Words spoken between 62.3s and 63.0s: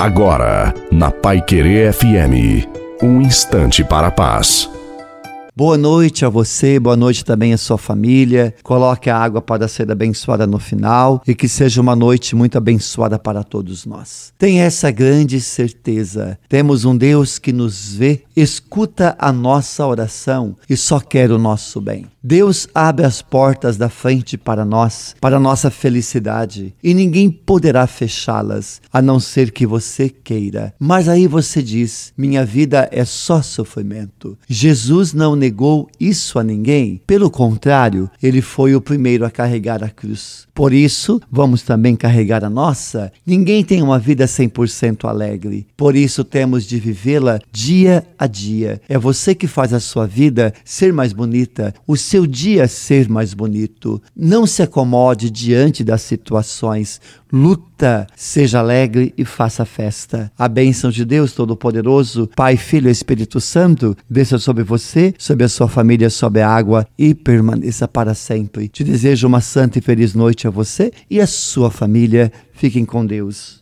Pai, Filho e